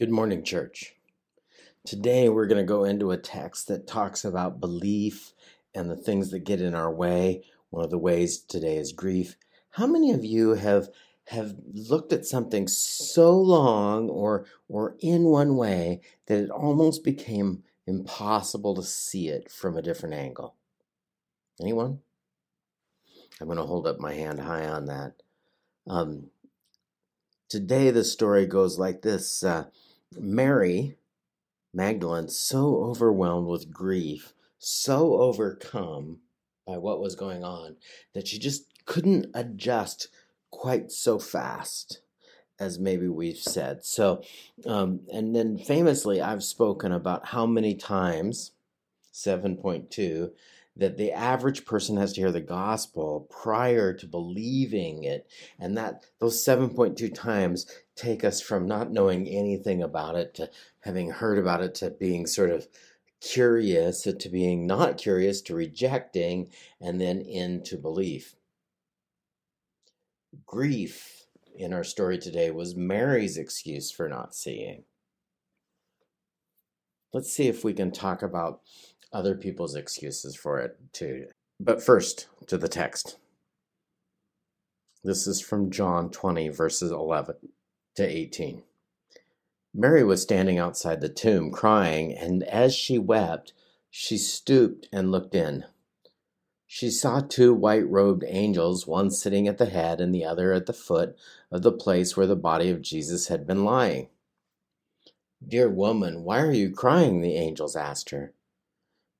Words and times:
Good 0.00 0.10
morning, 0.10 0.42
church. 0.44 0.94
Today 1.84 2.30
we're 2.30 2.46
going 2.46 2.56
to 2.56 2.66
go 2.66 2.84
into 2.84 3.10
a 3.10 3.18
text 3.18 3.68
that 3.68 3.86
talks 3.86 4.24
about 4.24 4.58
belief 4.58 5.34
and 5.74 5.90
the 5.90 5.96
things 5.96 6.30
that 6.30 6.38
get 6.38 6.62
in 6.62 6.74
our 6.74 6.90
way. 6.90 7.44
One 7.68 7.84
of 7.84 7.90
the 7.90 7.98
ways 7.98 8.38
today 8.38 8.78
is 8.78 8.92
grief. 8.92 9.36
How 9.72 9.86
many 9.86 10.10
of 10.12 10.24
you 10.24 10.54
have 10.54 10.88
have 11.26 11.54
looked 11.74 12.14
at 12.14 12.24
something 12.24 12.66
so 12.66 13.38
long 13.38 14.08
or 14.08 14.46
or 14.70 14.96
in 15.00 15.24
one 15.24 15.58
way 15.58 16.00
that 16.28 16.44
it 16.44 16.50
almost 16.50 17.04
became 17.04 17.62
impossible 17.86 18.74
to 18.76 18.82
see 18.82 19.28
it 19.28 19.52
from 19.52 19.76
a 19.76 19.82
different 19.82 20.14
angle? 20.14 20.54
Anyone? 21.60 21.98
I'm 23.38 23.48
going 23.48 23.58
to 23.58 23.64
hold 23.64 23.86
up 23.86 24.00
my 24.00 24.14
hand 24.14 24.40
high 24.40 24.66
on 24.66 24.86
that. 24.86 25.12
Um, 25.86 26.30
today 27.50 27.90
the 27.90 28.02
story 28.02 28.46
goes 28.46 28.78
like 28.78 29.02
this. 29.02 29.44
Uh, 29.44 29.64
Mary 30.18 30.96
Magdalene, 31.72 32.28
so 32.28 32.82
overwhelmed 32.82 33.46
with 33.46 33.72
grief, 33.72 34.32
so 34.58 35.20
overcome 35.20 36.18
by 36.66 36.76
what 36.78 37.00
was 37.00 37.14
going 37.14 37.44
on, 37.44 37.76
that 38.12 38.26
she 38.26 38.38
just 38.38 38.64
couldn't 38.86 39.26
adjust 39.34 40.08
quite 40.50 40.90
so 40.90 41.18
fast 41.18 42.00
as 42.58 42.78
maybe 42.78 43.08
we've 43.08 43.38
said. 43.38 43.84
So, 43.84 44.22
um, 44.66 45.00
and 45.12 45.34
then 45.34 45.58
famously, 45.58 46.20
I've 46.20 46.44
spoken 46.44 46.92
about 46.92 47.26
how 47.28 47.46
many 47.46 47.74
times, 47.74 48.52
7.2, 49.14 50.30
that 50.80 50.96
the 50.96 51.12
average 51.12 51.66
person 51.66 51.98
has 51.98 52.14
to 52.14 52.22
hear 52.22 52.32
the 52.32 52.40
gospel 52.40 53.28
prior 53.30 53.92
to 53.92 54.06
believing 54.06 55.04
it. 55.04 55.28
And 55.58 55.76
that 55.76 56.06
those 56.18 56.42
7.2 56.42 57.14
times 57.14 57.66
take 57.96 58.24
us 58.24 58.40
from 58.40 58.66
not 58.66 58.90
knowing 58.90 59.28
anything 59.28 59.82
about 59.82 60.16
it 60.16 60.34
to 60.34 60.50
having 60.80 61.10
heard 61.10 61.38
about 61.38 61.60
it 61.60 61.74
to 61.76 61.90
being 61.90 62.26
sort 62.26 62.50
of 62.50 62.66
curious 63.20 64.02
to 64.02 64.28
being 64.30 64.66
not 64.66 64.96
curious 64.96 65.42
to 65.42 65.54
rejecting 65.54 66.50
and 66.80 66.98
then 66.98 67.20
into 67.20 67.76
belief. 67.76 68.34
Grief 70.46 71.26
in 71.54 71.74
our 71.74 71.84
story 71.84 72.16
today 72.16 72.50
was 72.50 72.74
mary's 72.74 73.36
excuse 73.36 73.90
for 73.90 74.08
not 74.08 74.34
seeing. 74.34 74.84
Let's 77.12 77.32
see 77.32 77.48
if 77.48 77.64
we 77.64 77.74
can 77.74 77.90
talk 77.90 78.22
about 78.22 78.60
other 79.12 79.34
people's 79.34 79.74
excuses 79.74 80.36
for 80.36 80.60
it 80.60 80.76
too. 80.92 81.26
But 81.58 81.82
first, 81.82 82.28
to 82.46 82.56
the 82.56 82.68
text. 82.68 83.18
This 85.02 85.26
is 85.26 85.40
from 85.40 85.70
John 85.70 86.10
20, 86.10 86.48
verses 86.48 86.90
11 86.90 87.36
to 87.96 88.06
18. 88.06 88.62
Mary 89.72 90.02
was 90.02 90.20
standing 90.20 90.58
outside 90.58 91.00
the 91.00 91.08
tomb, 91.08 91.50
crying, 91.50 92.12
and 92.12 92.42
as 92.44 92.74
she 92.74 92.98
wept, 92.98 93.52
she 93.88 94.18
stooped 94.18 94.88
and 94.92 95.10
looked 95.10 95.34
in. 95.34 95.64
She 96.66 96.90
saw 96.90 97.20
two 97.20 97.52
white 97.52 97.88
robed 97.88 98.24
angels, 98.26 98.86
one 98.86 99.10
sitting 99.10 99.48
at 99.48 99.58
the 99.58 99.66
head 99.66 100.00
and 100.00 100.14
the 100.14 100.24
other 100.24 100.52
at 100.52 100.66
the 100.66 100.72
foot 100.72 101.16
of 101.50 101.62
the 101.62 101.72
place 101.72 102.16
where 102.16 102.26
the 102.26 102.36
body 102.36 102.70
of 102.70 102.82
Jesus 102.82 103.28
had 103.28 103.46
been 103.46 103.64
lying. 103.64 104.08
Dear 105.46 105.68
woman, 105.68 106.22
why 106.22 106.40
are 106.40 106.52
you 106.52 106.70
crying? 106.70 107.22
the 107.22 107.36
angels 107.36 107.74
asked 107.74 108.10
her. 108.10 108.34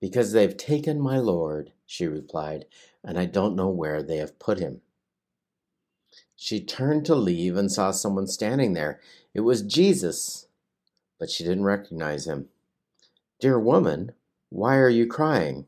Because 0.01 0.33
they've 0.33 0.57
taken 0.57 1.01
my 1.01 1.19
Lord, 1.19 1.73
she 1.87 2.07
replied, 2.07 2.65
and 3.05 3.19
I 3.19 3.27
don't 3.27 3.57
know 3.57 3.69
where 3.69 4.03
they 4.03 4.17
have 4.17 4.39
put 4.39 4.59
him. 4.59 4.81
She 6.37 6.65
turned 6.65 7.05
to 7.07 7.15
leave 7.15 7.57
and 7.57 7.71
saw 7.71 7.91
someone 7.91 8.27
standing 8.27 8.73
there. 8.73 8.99
It 9.35 9.41
was 9.41 9.61
Jesus, 9.61 10.47
but 11.19 11.31
she 11.31 11.45
didn't 11.45 11.65
recognize 11.65 12.27
him. 12.27 12.49
Dear 13.41 13.59
woman, 13.59 14.13
why 14.49 14.77
are 14.77 14.89
you 14.89 15.07
crying? 15.07 15.67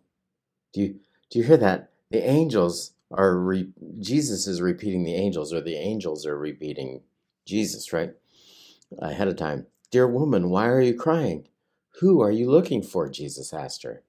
Do 0.72 0.80
you, 0.80 1.00
do 1.30 1.38
you 1.38 1.44
hear 1.44 1.58
that? 1.58 1.90
The 2.10 2.26
angels 2.26 2.92
are, 3.10 3.36
re- 3.36 3.72
Jesus 4.00 4.46
is 4.46 4.62
repeating 4.62 5.04
the 5.04 5.14
angels, 5.14 5.52
or 5.52 5.60
the 5.60 5.76
angels 5.76 6.24
are 6.26 6.38
repeating 6.38 7.02
Jesus, 7.44 7.92
right? 7.92 8.14
Ahead 8.98 9.28
of 9.28 9.36
time. 9.36 9.66
Dear 9.90 10.06
woman, 10.06 10.48
why 10.48 10.68
are 10.68 10.80
you 10.80 10.94
crying? 10.94 11.48
Who 12.00 12.22
are 12.22 12.30
you 12.30 12.50
looking 12.50 12.82
for? 12.82 13.10
Jesus 13.10 13.52
asked 13.52 13.82
her. 13.82 14.02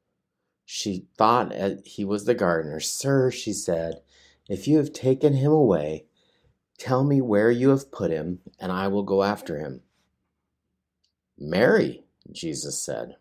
She 0.66 1.06
thought 1.18 1.56
uh, 1.56 1.76
he 1.86 2.06
was 2.06 2.26
the 2.26 2.34
gardener. 2.34 2.80
Sir, 2.80 3.32
she 3.32 3.54
said, 3.54 4.02
if 4.50 4.68
you 4.68 4.78
have 4.78 4.94
taken 4.94 5.34
him 5.34 5.52
away, 5.52 6.06
tell 6.78 7.04
me 7.04 7.22
where 7.22 7.52
you 7.52 7.70
have 7.70 7.92
put 7.92 8.12
him, 8.12 8.40
and 8.60 8.72
I 8.72 8.88
will 8.88 9.04
go 9.04 9.24
after 9.24 9.60
him. 9.60 9.82
Mary, 11.38 12.04
Jesus 12.32 12.80
said. 12.80 13.16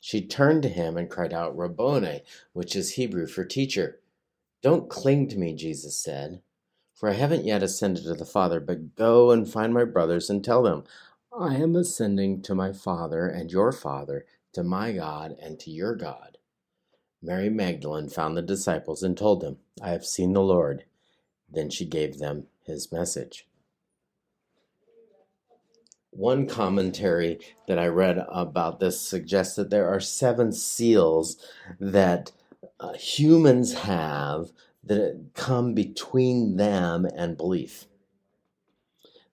She 0.00 0.26
turned 0.26 0.62
to 0.62 0.68
him 0.68 0.96
and 0.96 1.10
cried 1.10 1.32
out, 1.32 1.56
Rabboni, 1.56 2.22
which 2.52 2.74
is 2.74 2.94
Hebrew 2.94 3.26
for 3.26 3.44
teacher. 3.44 4.00
Don't 4.62 4.88
cling 4.88 5.28
to 5.28 5.38
me, 5.38 5.54
Jesus 5.54 5.96
said, 5.96 6.42
for 6.94 7.08
I 7.08 7.12
haven't 7.12 7.44
yet 7.44 7.62
ascended 7.62 8.04
to 8.04 8.14
the 8.14 8.24
Father, 8.24 8.58
but 8.58 8.96
go 8.96 9.30
and 9.30 9.48
find 9.48 9.72
my 9.72 9.84
brothers 9.84 10.30
and 10.30 10.44
tell 10.44 10.62
them, 10.62 10.84
I 11.36 11.56
am 11.56 11.76
ascending 11.76 12.42
to 12.42 12.54
my 12.54 12.72
Father 12.72 13.28
and 13.28 13.52
your 13.52 13.70
Father, 13.70 14.24
to 14.54 14.64
my 14.64 14.92
God 14.92 15.36
and 15.40 15.60
to 15.60 15.70
your 15.70 15.94
God. 15.94 16.37
Mary 17.22 17.48
Magdalene 17.48 18.08
found 18.08 18.36
the 18.36 18.42
disciples 18.42 19.02
and 19.02 19.16
told 19.16 19.40
them, 19.40 19.58
I 19.82 19.90
have 19.90 20.04
seen 20.04 20.32
the 20.32 20.42
Lord. 20.42 20.84
Then 21.50 21.70
she 21.70 21.84
gave 21.84 22.18
them 22.18 22.46
his 22.64 22.92
message. 22.92 23.46
One 26.10 26.46
commentary 26.46 27.38
that 27.66 27.78
I 27.78 27.86
read 27.86 28.24
about 28.28 28.80
this 28.80 29.00
suggests 29.00 29.56
that 29.56 29.70
there 29.70 29.88
are 29.88 30.00
seven 30.00 30.52
seals 30.52 31.36
that 31.78 32.32
uh, 32.80 32.94
humans 32.94 33.74
have 33.74 34.50
that 34.84 35.30
come 35.34 35.74
between 35.74 36.56
them 36.56 37.06
and 37.16 37.36
belief. 37.36 37.86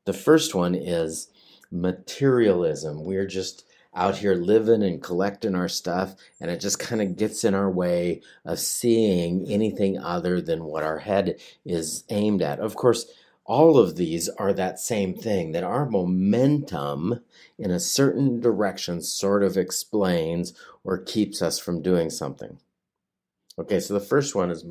The 0.05 0.13
first 0.13 0.53
one 0.53 0.75
is 0.75 1.29
materialism. 1.71 3.03
We're 3.03 3.27
just 3.27 3.65
out 3.95 4.17
here 4.17 4.35
living 4.35 4.83
and 4.83 5.01
collecting 5.01 5.55
our 5.55 5.69
stuff, 5.69 6.15
and 6.39 6.51
it 6.51 6.59
just 6.59 6.79
kind 6.79 7.01
of 7.01 7.15
gets 7.15 7.43
in 7.43 7.55
our 7.55 7.69
way 7.69 8.21
of 8.43 8.59
seeing 8.59 9.45
anything 9.47 9.97
other 9.97 10.41
than 10.41 10.65
what 10.65 10.83
our 10.83 10.99
head 10.99 11.39
is 11.65 12.03
aimed 12.09 12.41
at. 12.41 12.59
Of 12.59 12.75
course, 12.75 13.05
all 13.45 13.77
of 13.77 13.95
these 13.95 14.27
are 14.29 14.53
that 14.53 14.79
same 14.79 15.13
thing 15.13 15.51
that 15.51 15.63
our 15.63 15.87
momentum 15.87 17.21
in 17.57 17.71
a 17.71 17.79
certain 17.79 18.41
direction 18.41 19.01
sort 19.01 19.43
of 19.43 19.55
explains 19.55 20.53
or 20.83 20.97
keeps 20.97 21.41
us 21.41 21.59
from 21.59 21.81
doing 21.81 22.09
something. 22.09 22.57
Okay, 23.57 23.79
so 23.79 23.93
the 23.93 23.99
first 23.99 24.35
one 24.35 24.51
is 24.51 24.65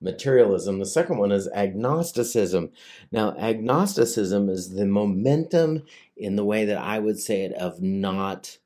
materialism. 0.00 0.78
The 0.78 0.86
second 0.86 1.18
one 1.18 1.32
is 1.32 1.48
agnosticism. 1.48 2.70
Now, 3.10 3.34
agnosticism 3.36 4.48
is 4.48 4.70
the 4.70 4.86
momentum 4.86 5.84
in 6.16 6.36
the 6.36 6.44
way 6.44 6.64
that 6.64 6.78
I 6.78 6.98
would 6.98 7.18
say 7.18 7.42
it 7.42 7.52
of 7.52 7.82
not 7.82 8.58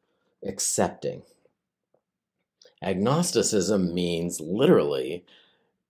accepting. 0.47 1.23
Agnosticism 2.83 3.95
means 3.95 4.41
literally 4.41 5.25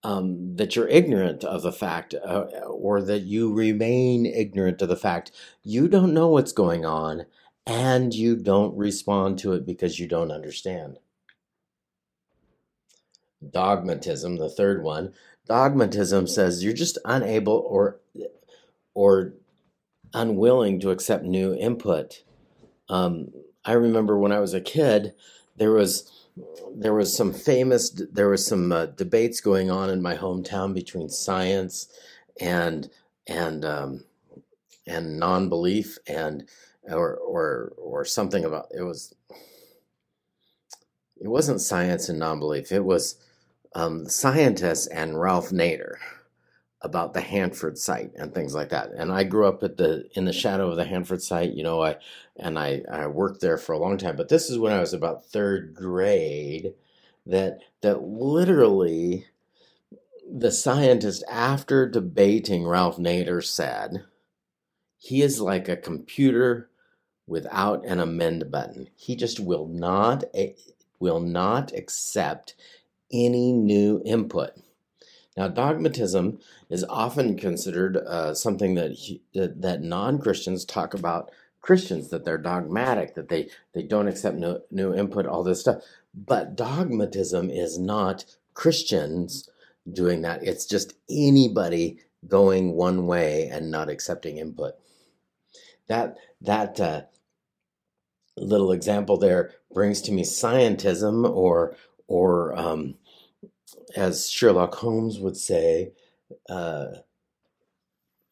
um, 0.05 0.57
that 0.57 0.77
you're 0.77 0.89
ignorant 0.89 1.45
of 1.45 1.63
the 1.63 1.73
fact, 1.73 2.15
uh, 2.15 2.45
or 2.67 3.01
that 3.03 3.21
you 3.21 3.53
remain 3.53 4.27
ignorant 4.27 4.83
of 4.83 4.89
the 4.89 4.97
fact. 4.97 5.31
You 5.63 5.89
don't 5.89 6.13
know 6.13 6.29
what's 6.29 6.53
going 6.53 6.85
on, 6.85 7.27
and 7.67 8.13
you 8.13 8.37
don't 8.37 8.77
respond 8.77 9.39
to 9.39 9.53
it 9.53 9.65
because 9.65 9.99
you 9.99 10.09
don't 10.09 10.33
understand. 10.33 10.99
Dogmatism, 13.51 14.37
the 14.37 14.49
third 14.49 14.83
one, 14.83 15.13
dogmatism 15.47 16.27
says 16.27 16.63
you're 16.63 16.73
just 16.73 16.99
unable 17.05 17.65
or 17.69 18.01
or 18.95 19.35
unwilling 20.15 20.79
to 20.81 20.91
accept 20.91 21.25
new 21.25 21.55
input. 21.55 22.23
Um, 22.89 23.33
I 23.65 23.73
remember 23.73 24.19
when 24.19 24.33
I 24.33 24.41
was 24.41 24.55
a 24.55 24.61
kid, 24.61 25.15
there 25.57 25.73
was 25.73 26.11
there 26.75 26.95
was 26.95 27.15
some 27.15 27.33
famous 27.33 27.91
there 27.91 28.29
was 28.29 28.47
some 28.47 28.73
uh, 28.73 28.87
debates 28.87 29.41
going 29.41 29.71
on 29.71 29.91
in 29.91 30.01
my 30.01 30.17
hometown 30.17 30.75
between 30.75 31.09
science 31.09 31.89
and 32.41 32.89
and 33.27 33.65
um, 33.65 34.05
and 34.87 35.19
non-belief 35.19 35.99
and 36.07 36.49
or 36.85 37.17
or 37.17 37.73
or 37.77 38.05
something 38.05 38.45
about 38.45 38.67
it 38.75 38.83
was 38.83 39.15
it 41.21 41.29
wasn't 41.29 41.61
science 41.61 42.09
and 42.09 42.19
non-belief 42.19 42.73
it 42.73 42.85
was 42.85 43.17
um, 43.75 44.09
scientists 44.09 44.87
and 44.87 45.21
Ralph 45.21 45.51
Nader 45.51 45.97
about 46.83 47.15
the 47.15 47.21
Hanford 47.21 47.79
site 47.79 48.11
and 48.17 48.35
things 48.35 48.55
like 48.55 48.71
that. 48.71 48.91
And 48.91 49.13
I 49.13 49.25
grew 49.25 49.47
up 49.47 49.63
at 49.63 49.77
the 49.77 50.09
in 50.15 50.25
the 50.25 50.33
shadow 50.33 50.71
of 50.71 50.77
the 50.77 50.85
Hanford 50.85 51.23
site, 51.23 51.53
you 51.53 51.63
know, 51.63 51.83
I 51.83 51.97
and 52.37 52.59
I, 52.59 52.83
I 52.91 53.07
worked 53.07 53.41
there 53.41 53.57
for 53.57 53.73
a 53.73 53.79
long 53.79 53.97
time. 53.99 54.17
But 54.17 54.29
this 54.29 54.51
is 54.51 54.59
when 54.59 54.73
I 54.73 54.81
was 54.81 54.93
about 54.93 55.25
third 55.25 55.75
grade 55.75 56.75
that 57.27 57.61
that 57.83 58.03
literally 58.03 59.27
the 60.31 60.51
scientist 60.51 61.23
after 61.31 61.89
debating 61.89 62.67
Ralph 62.67 62.97
Nader 62.97 63.45
said 63.45 64.05
he 64.99 65.23
is 65.23 65.41
like 65.41 65.69
a 65.69 65.77
computer 65.77 66.69
without 67.27 67.85
an 67.85 68.01
amend 68.01 68.51
button. 68.51 68.89
He 68.97 69.15
just 69.15 69.39
will 69.39 69.67
not 69.67 70.25
eh, 70.35 70.53
will 70.99 71.21
not 71.21 71.73
accept 71.73 72.55
any 73.13 73.53
new 73.53 74.03
input. 74.05 74.51
Now, 75.37 75.49
dogmatism 75.49 76.41
is 76.69 76.85
often 76.85 77.37
considered 77.37 77.97
uh, 77.97 78.35
something 78.35 78.75
that, 78.75 78.93
he, 78.93 79.23
that, 79.35 79.81
non 79.83 80.19
Christians 80.19 80.65
talk 80.65 80.93
about 80.93 81.31
Christians 81.63 82.11
that 82.11 82.25
they're 82.25 82.39
dogmatic, 82.39 83.15
that 83.15 83.29
they 83.29 83.49
they 83.73 83.83
don't 83.83 84.09
accept 84.09 84.37
new, 84.37 84.59
new 84.71 84.93
input, 84.93 85.27
all 85.27 85.43
this 85.43 85.61
stuff. 85.61 85.83
But 86.13 86.57
dogmatism 86.57 87.51
is 87.51 87.79
not 87.79 88.25
Christians 88.53 89.49
doing 89.91 90.23
that. 90.23 90.43
It's 90.43 90.67
just 90.67 90.95
anybody 91.09 91.99
going 92.29 92.73
one 92.73 93.07
way 93.07 93.49
and 93.49 93.71
not 93.71 93.89
accepting 93.89 94.39
input. 94.39 94.75
That 95.87 96.19
that 96.41 96.81
uh, 96.81 97.03
little 98.37 98.73
example 98.73 99.17
there 99.17 99.53
brings 99.73 100.03
to 100.03 100.13
me 100.13 100.25
scientism, 100.25 101.29
or 101.29 101.77
or 102.07 102.59
um, 102.59 102.97
as 103.97 104.31
Sherlock 104.31 104.75
Holmes 104.77 105.19
would 105.19 105.37
say, 105.37 105.93
uh, 106.49 106.87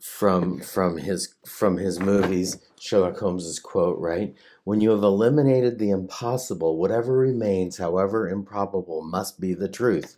from 0.01 0.61
from 0.61 0.97
his 0.97 1.35
from 1.47 1.77
his 1.77 2.01
movies, 2.01 2.59
Sherlock 2.81 3.19
Holmes's 3.19 3.59
quote, 3.59 3.99
right? 3.99 4.35
When 4.65 4.81
you 4.81 4.91
have 4.91 5.03
eliminated 5.03 5.79
the 5.79 5.91
impossible, 5.91 6.79
whatever 6.79 7.13
remains, 7.13 7.77
however 7.77 8.29
improbable, 8.29 9.03
must 9.03 9.41
be 9.41 9.53
the 9.53 9.69
truth. 9.69 10.17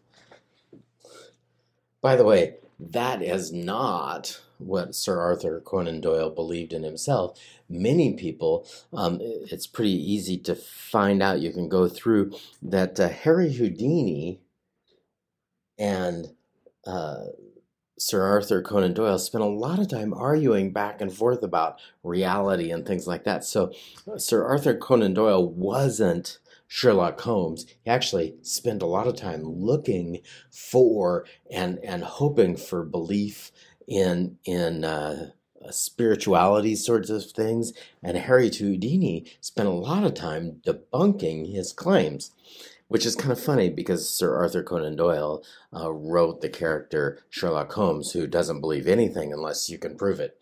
By 2.01 2.17
the 2.17 2.25
way, 2.25 2.57
that 2.79 3.23
is 3.23 3.53
not 3.53 4.41
what 4.59 4.95
Sir 4.95 5.21
Arthur 5.21 5.61
Conan 5.61 6.01
Doyle 6.01 6.31
believed 6.31 6.73
in 6.73 6.85
himself. 6.85 7.39
Many 7.69 8.15
people, 8.15 8.67
um, 8.93 9.19
it's 9.21 9.67
pretty 9.67 9.91
easy 9.91 10.39
to 10.39 10.55
find 10.55 11.23
out. 11.23 11.41
You 11.41 11.53
can 11.53 11.69
go 11.69 11.89
through 11.89 12.33
that 12.61 13.01
uh, 13.01 13.09
Harry 13.09 13.53
Houdini 13.53 14.41
and 15.83 16.29
uh, 16.87 17.25
Sir 17.99 18.23
Arthur 18.23 18.63
Conan 18.63 18.95
Doyle 18.95 19.19
spent 19.19 19.43
a 19.43 19.49
lot 19.49 19.81
of 19.81 19.89
time 19.89 20.15
arguing 20.15 20.73
back 20.73 21.01
and 21.01 21.13
forth 21.13 21.43
about 21.43 21.81
reality 22.05 22.71
and 22.71 22.87
things 22.87 23.09
like 23.09 23.25
that. 23.25 23.45
So, 23.45 23.73
uh, 24.11 24.17
Sir 24.17 24.45
Arthur 24.45 24.77
Conan 24.77 25.13
Doyle 25.13 25.47
wasn't 25.49 26.39
Sherlock 26.69 27.21
Holmes. 27.21 27.67
He 27.83 27.91
actually 27.91 28.37
spent 28.43 28.81
a 28.81 28.87
lot 28.87 29.09
of 29.09 29.17
time 29.17 29.43
looking 29.43 30.21
for 30.53 31.27
and 31.51 31.81
and 31.85 32.05
hoping 32.05 32.57
for 32.57 32.85
belief 32.85 33.51
in 33.89 34.39
in 34.45 34.85
uh, 34.85 35.31
spirituality 35.71 36.77
sorts 36.77 37.11
of 37.11 37.25
things. 37.25 37.73
And 38.05 38.17
Harry 38.17 38.51
Houdini 38.51 39.27
spent 39.41 39.69
a 39.69 39.73
lot 39.73 40.05
of 40.05 40.15
time 40.15 40.61
debunking 40.65 41.53
his 41.53 41.73
claims 41.73 42.31
which 42.93 43.07
is 43.07 43.17
kind 43.17 43.33
of 43.33 43.41
funny 43.41 43.71
because 43.71 44.07
Sir 44.07 44.37
Arthur 44.37 44.63
Conan 44.63 44.97
Doyle 44.97 45.43
uh, 45.75 45.91
wrote 45.91 46.43
the 46.43 46.51
character 46.51 47.21
Sherlock 47.31 47.73
Holmes, 47.73 48.13
who 48.13 48.27
doesn't 48.27 48.61
believe 48.61 48.87
anything 48.87 49.33
unless 49.33 49.71
you 49.71 49.79
can 49.79 49.97
prove 49.97 50.21
it. 50.21 50.39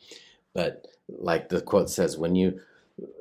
But 0.53 0.89
like 1.09 1.49
the 1.49 1.61
quote 1.61 1.91
says, 1.91 2.19
when 2.19 2.35
you 2.35 2.59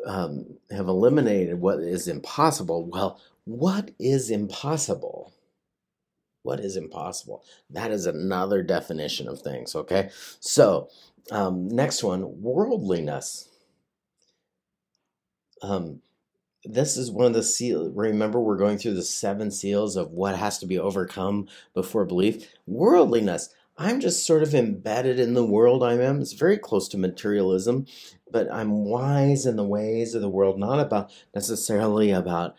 um, 0.04 0.58
have 0.72 0.88
eliminated 0.88 1.62
what 1.62 1.78
is 1.78 2.08
impossible, 2.08 2.86
well, 2.86 3.22
what 3.46 3.92
is 4.00 4.31
impossible? 4.31 5.32
What 6.42 6.60
is 6.60 6.75
impossible? 6.75 7.44
That 7.70 7.92
is 7.92 8.08
another 8.08 8.64
definition 8.64 9.28
of 9.28 9.44
things, 9.44 9.75
okay? 9.75 10.10
So, 10.40 10.90
um, 11.30 11.68
next 11.68 12.02
one 12.02 12.42
worldliness. 12.42 13.48
Um, 15.62 16.02
this 16.69 16.98
is 16.98 17.10
one 17.10 17.25
of 17.25 17.33
the 17.33 17.44
seals. 17.44 17.92
Remember, 17.95 18.39
we're 18.39 18.57
going 18.57 18.77
through 18.77 18.94
the 18.94 19.04
seven 19.04 19.50
seals 19.50 19.95
of 19.95 20.12
what 20.12 20.38
has 20.38 20.60
to 20.60 20.68
be 20.68 20.77
overcome 20.77 21.48
before 21.74 22.06
belief. 22.06 22.48
Worldliness. 22.68 23.50
I'm 23.77 24.00
just 24.00 24.25
sort 24.25 24.44
of 24.44 24.54
embedded 24.54 25.19
in 25.19 25.33
the 25.33 25.45
world 25.45 25.83
I 25.83 25.94
am. 25.94 26.21
It's 26.21 26.33
very 26.33 26.57
close 26.57 26.88
to 26.89 26.98
materialism, 26.98 27.86
but 28.30 28.51
I'm 28.51 28.83
wise 28.86 29.45
in 29.45 29.56
the 29.56 29.63
ways 29.63 30.13
of 30.13 30.21
the 30.21 30.30
world, 30.30 30.60
not 30.60 30.80
about 30.80 31.12
necessarily 31.33 32.12
about 32.12 32.56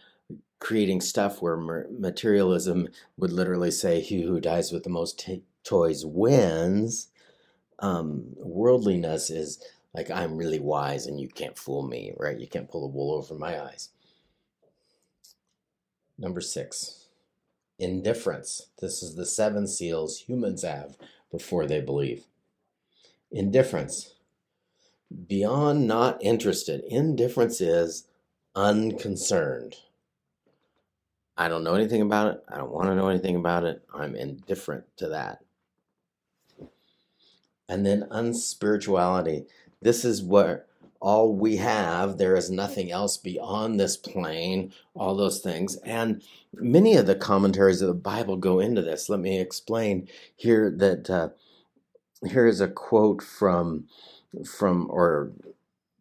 creating 0.58 1.02
stuff 1.02 1.40
where 1.40 1.56
materialism 1.56 2.88
would 3.16 3.32
literally 3.32 3.70
say, 3.70 4.00
He 4.00 4.22
who 4.22 4.40
dies 4.40 4.72
with 4.72 4.82
the 4.82 4.90
most 4.90 5.20
t- 5.20 5.44
toys 5.62 6.04
wins. 6.04 7.08
Um, 7.78 8.24
worldliness 8.36 9.30
is 9.30 9.62
like 9.94 10.10
I'm 10.10 10.36
really 10.36 10.60
wise 10.60 11.06
and 11.06 11.20
you 11.20 11.28
can't 11.28 11.58
fool 11.58 11.86
me, 11.86 12.12
right? 12.18 12.38
You 12.38 12.46
can't 12.46 12.68
pull 12.68 12.82
the 12.82 12.96
wool 12.96 13.14
over 13.14 13.34
my 13.34 13.60
eyes. 13.62 13.90
Number 16.20 16.42
six, 16.42 17.06
indifference. 17.78 18.68
This 18.78 19.02
is 19.02 19.14
the 19.14 19.24
seven 19.24 19.66
seals 19.66 20.18
humans 20.18 20.62
have 20.62 20.98
before 21.30 21.66
they 21.66 21.80
believe. 21.80 22.26
Indifference. 23.32 24.14
Beyond 25.26 25.88
not 25.88 26.22
interested. 26.22 26.84
Indifference 26.86 27.62
is 27.62 28.06
unconcerned. 28.54 29.76
I 31.38 31.48
don't 31.48 31.64
know 31.64 31.74
anything 31.74 32.02
about 32.02 32.34
it. 32.34 32.44
I 32.50 32.58
don't 32.58 32.70
want 32.70 32.88
to 32.88 32.94
know 32.94 33.08
anything 33.08 33.36
about 33.36 33.64
it. 33.64 33.82
I'm 33.94 34.14
indifferent 34.14 34.84
to 34.98 35.08
that. 35.08 35.38
And 37.66 37.86
then 37.86 38.08
unspirituality. 38.10 39.46
This 39.80 40.04
is 40.04 40.22
what 40.22 40.68
all 41.00 41.34
we 41.34 41.56
have. 41.56 42.18
There 42.18 42.36
is 42.36 42.50
nothing 42.50 42.90
else 42.92 43.16
beyond 43.16 43.80
this 43.80 43.96
plane, 43.96 44.72
all 44.94 45.16
those 45.16 45.40
things. 45.40 45.76
And 45.76 46.22
many 46.54 46.96
of 46.96 47.06
the 47.06 47.14
commentaries 47.14 47.80
of 47.82 47.88
the 47.88 47.94
Bible 47.94 48.36
go 48.36 48.60
into 48.60 48.82
this. 48.82 49.08
Let 49.08 49.20
me 49.20 49.40
explain 49.40 50.08
here 50.36 50.70
that 50.70 51.10
uh, 51.10 51.28
here 52.28 52.46
is 52.46 52.60
a 52.60 52.68
quote 52.68 53.22
from 53.22 53.86
from 54.46 54.86
or 54.90 55.32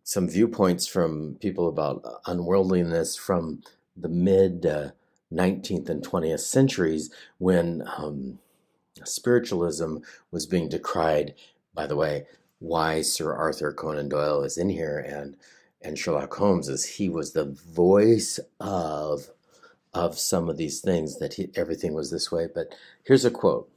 some 0.04 0.28
viewpoints 0.28 0.86
from 0.86 1.38
people 1.40 1.68
about 1.68 2.04
unworldliness 2.25 3.16
from 3.16 3.62
the 3.96 4.10
mid 4.10 4.66
uh, 4.66 4.90
19th 5.31 5.90
and 5.90 6.04
20th 6.04 6.40
centuries 6.40 7.12
when 7.38 7.84
um, 7.98 8.40
spiritualism 9.04 9.98
was 10.31 10.46
being 10.46 10.69
decried. 10.69 11.36
By 11.74 11.88
the 11.88 11.96
way, 11.96 12.25
why 12.59 13.01
Sir 13.01 13.33
Arthur 13.33 13.73
Conan 13.73 14.09
Doyle 14.09 14.44
is 14.44 14.57
in 14.57 14.69
here 14.69 15.00
and 15.00 15.38
and 15.81 15.97
Sherlock 15.97 16.33
Holmes 16.33 16.67
is 16.67 16.85
he 16.85 17.07
was 17.09 17.31
the 17.31 17.45
voice 17.45 18.39
of 18.59 19.29
of 19.93 20.19
some 20.19 20.50
of 20.50 20.57
these 20.57 20.81
things 20.81 21.17
that 21.19 21.36
he, 21.36 21.50
everything 21.55 21.93
was 21.93 22.12
this 22.12 22.31
way. 22.31 22.48
But 22.53 22.75
here's 23.03 23.25
a 23.25 23.31
quote: 23.31 23.69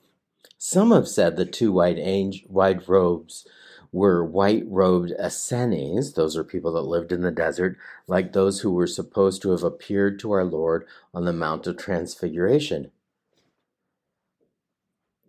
Some 0.58 0.90
have 0.90 1.08
said 1.08 1.36
the 1.36 1.46
two 1.46 1.72
white 1.72 1.98
angel, 1.98 2.46
white 2.50 2.88
robes 2.88 3.46
were 3.92 4.24
white 4.24 4.64
robed 4.66 5.12
Essenes, 5.22 6.14
those 6.14 6.36
are 6.36 6.44
people 6.44 6.72
that 6.72 6.80
lived 6.80 7.12
in 7.12 7.20
the 7.20 7.30
desert, 7.30 7.76
like 8.06 8.32
those 8.32 8.60
who 8.60 8.70
were 8.70 8.86
supposed 8.86 9.42
to 9.42 9.50
have 9.50 9.62
appeared 9.62 10.18
to 10.18 10.32
our 10.32 10.44
Lord 10.44 10.86
on 11.12 11.26
the 11.26 11.32
Mount 11.32 11.66
of 11.66 11.76
Transfiguration. 11.76 12.90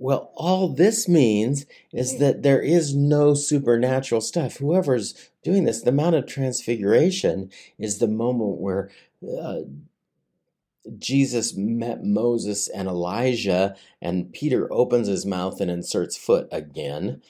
Well, 0.03 0.33
all 0.35 0.67
this 0.67 1.07
means 1.07 1.65
is 1.93 2.17
that 2.19 2.43
there 2.43 2.59
is 2.59 2.93
no 2.93 3.33
supernatural 3.33 4.19
stuff. 4.19 4.57
Whoever's 4.57 5.29
doing 5.45 5.63
this, 5.63 5.81
the 5.81 5.93
Mount 5.93 6.17
of 6.17 6.27
Transfiguration 6.27 7.49
is 7.79 7.99
the 7.99 8.09
moment 8.09 8.59
where 8.59 8.91
uh, 9.39 9.61
Jesus 10.97 11.55
met 11.55 12.03
Moses 12.03 12.67
and 12.67 12.89
Elijah, 12.89 13.77
and 14.01 14.33
Peter 14.33 14.67
opens 14.73 15.07
his 15.07 15.25
mouth 15.25 15.61
and 15.61 15.71
inserts 15.71 16.17
foot 16.17 16.49
again. 16.51 17.21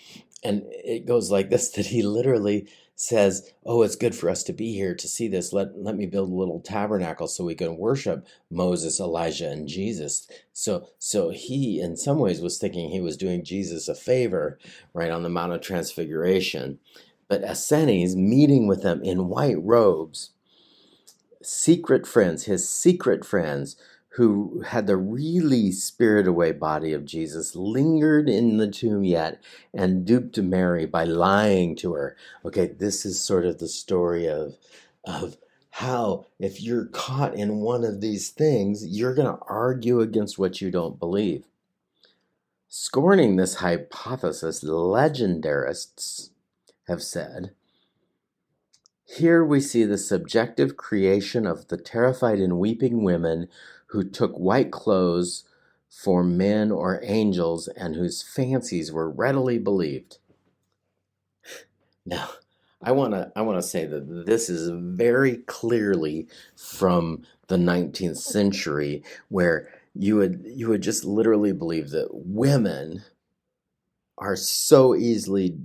And 0.43 0.63
it 0.67 1.05
goes 1.05 1.29
like 1.29 1.51
this 1.51 1.69
that 1.69 1.85
he 1.85 2.01
literally 2.01 2.67
says, 3.03 3.51
"Oh, 3.65 3.81
it's 3.81 3.95
good 3.95 4.15
for 4.15 4.29
us 4.29 4.43
to 4.43 4.53
be 4.53 4.73
here 4.73 4.95
to 4.95 5.07
see 5.07 5.27
this. 5.27 5.51
Let 5.53 5.77
let 5.77 5.95
me 5.97 6.05
build 6.05 6.29
a 6.29 6.35
little 6.35 6.59
tabernacle 6.59 7.27
so 7.27 7.43
we 7.43 7.55
can 7.55 7.77
worship 7.77 8.25
Moses, 8.49 8.99
Elijah, 8.99 9.49
and 9.49 9.67
Jesus." 9.67 10.27
So 10.53 10.87
so 10.99 11.29
he 11.29 11.79
in 11.79 11.97
some 11.97 12.19
ways 12.19 12.41
was 12.41 12.57
thinking 12.57 12.89
he 12.89 13.01
was 13.01 13.17
doing 13.17 13.43
Jesus 13.43 13.87
a 13.87 13.95
favor 13.95 14.57
right 14.93 15.11
on 15.11 15.23
the 15.23 15.29
Mount 15.29 15.53
of 15.53 15.61
Transfiguration. 15.61 16.79
But 17.27 17.43
Essenes 17.43 18.15
meeting 18.15 18.67
with 18.67 18.83
them 18.83 19.03
in 19.03 19.29
white 19.29 19.61
robes, 19.61 20.31
secret 21.41 22.07
friends, 22.07 22.45
his 22.45 22.69
secret 22.69 23.25
friends 23.25 23.75
who 24.15 24.61
had 24.61 24.85
the 24.85 24.97
really 24.97 25.71
spirit 25.71 26.27
away 26.27 26.51
body 26.51 26.93
of 26.93 27.03
Jesus, 27.03 27.55
lingered 27.55 28.29
in 28.29 28.57
the 28.57 28.69
tomb 28.69 29.03
yet 29.03 29.41
and 29.73 30.05
duped 30.05 30.37
Mary 30.37 30.85
by 30.85 31.03
lying 31.03 31.75
to 31.75 31.93
her. 31.93 32.15
Okay, 32.45 32.67
this 32.67 33.07
is 33.07 33.19
sort 33.19 33.43
of 33.43 33.57
the 33.57 33.67
story 33.67 34.27
of, 34.27 34.55
of 35.03 35.37
how, 35.71 36.27
if 36.39 36.61
you're 36.61 36.85
caught 36.85 37.33
in 37.33 37.61
one 37.61 37.83
of 37.83 38.01
these 38.01 38.29
things, 38.29 38.85
you're 38.85 39.15
going 39.15 39.35
to 39.35 39.43
argue 39.49 39.99
against 39.99 40.37
what 40.37 40.61
you 40.61 40.69
don't 40.69 40.99
believe. 40.99 41.45
Scorning 42.67 43.35
this 43.35 43.55
hypothesis, 43.55 44.63
legendarists 44.63 46.29
have 46.87 47.01
said 47.01 47.51
Here 49.05 49.43
we 49.43 49.59
see 49.59 49.85
the 49.85 49.97
subjective 49.97 50.77
creation 50.77 51.47
of 51.47 51.69
the 51.69 51.77
terrified 51.77 52.39
and 52.39 52.59
weeping 52.59 53.03
women 53.03 53.47
who 53.93 54.03
took 54.03 54.35
white 54.35 54.71
clothes 54.71 55.43
for 55.87 56.23
men 56.23 56.71
or 56.71 56.99
angels 57.03 57.67
and 57.67 57.95
whose 57.95 58.23
fancies 58.23 58.91
were 58.91 59.07
readily 59.07 59.59
believed. 59.59 60.17
Now, 62.03 62.27
I 62.81 62.91
want 62.91 63.13
to 63.13 63.31
I 63.35 63.43
want 63.43 63.59
to 63.59 63.67
say 63.67 63.85
that 63.85 64.25
this 64.25 64.49
is 64.49 64.71
very 64.73 65.37
clearly 65.37 66.27
from 66.57 67.23
the 67.47 67.55
19th 67.55 68.17
century 68.17 69.03
where 69.29 69.69
you 69.93 70.15
would 70.15 70.43
you 70.43 70.69
would 70.69 70.81
just 70.81 71.05
literally 71.05 71.53
believe 71.53 71.91
that 71.91 72.09
women 72.11 73.03
are 74.17 74.35
so 74.35 74.95
easily 74.95 75.59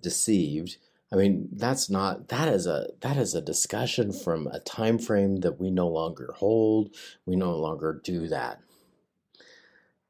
deceived 0.00 0.76
I 1.12 1.16
mean, 1.16 1.48
that's 1.52 1.90
not 1.90 2.28
that 2.28 2.48
is 2.48 2.66
a 2.66 2.88
that 3.00 3.18
is 3.18 3.34
a 3.34 3.42
discussion 3.42 4.12
from 4.12 4.46
a 4.46 4.60
time 4.60 4.98
frame 4.98 5.40
that 5.40 5.60
we 5.60 5.70
no 5.70 5.86
longer 5.86 6.34
hold. 6.38 6.94
We 7.26 7.36
no 7.36 7.54
longer 7.54 8.00
do 8.02 8.28
that. 8.28 8.60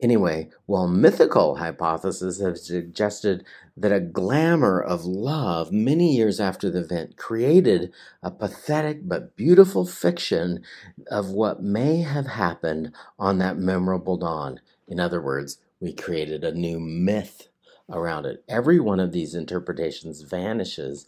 Anyway, 0.01 0.49
while 0.67 0.89
mythical 0.89 1.57
hypotheses 1.57 2.41
have 2.41 2.59
suggested 2.59 3.45
that 3.77 3.93
a 3.93 4.01
glamour 4.01 4.81
of 4.81 5.05
love 5.05 5.71
many 5.73 6.17
years 6.17 6.41
after 6.41 6.71
the 6.71 6.81
event 6.81 7.17
created 7.17 7.93
a 8.23 8.31
pathetic 8.31 9.09
but 9.09 9.37
beautiful 9.37 9.87
fiction 9.87 10.63
of 11.09 11.31
what 11.31 11.63
may 11.63 11.99
have 11.99 12.27
happened 12.27 12.93
on 13.17 13.39
that 13.39 13.57
memorable 13.59 14.17
dawn. 14.17 14.61
In 14.89 14.99
other 14.99 15.23
words, 15.23 15.59
we 15.81 15.93
created 15.93 16.43
a 16.43 16.53
new 16.53 16.81
myth 16.81 17.49
around 17.91 18.27
it. 18.27 18.45
Every 18.49 18.81
one 18.81 19.01
of 19.01 19.13
these 19.13 19.35
interpretations 19.35 20.23
vanishes 20.23 21.07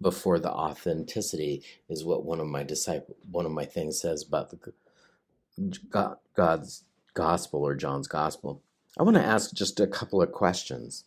before 0.00 0.38
the 0.38 0.50
authenticity 0.50 1.62
is 1.88 2.04
what 2.04 2.24
one 2.24 2.40
of 2.40 2.46
my 2.46 2.62
disciple 2.62 3.16
one 3.30 3.46
of 3.46 3.52
my 3.52 3.64
things 3.64 4.00
says 4.00 4.24
about 4.26 4.50
the 4.50 4.58
God, 5.90 6.16
God's 6.34 6.84
gospel 7.14 7.62
or 7.62 7.74
John's 7.74 8.08
gospel. 8.08 8.62
I 8.98 9.02
want 9.02 9.16
to 9.16 9.24
ask 9.24 9.54
just 9.54 9.80
a 9.80 9.86
couple 9.86 10.22
of 10.22 10.32
questions. 10.32 11.04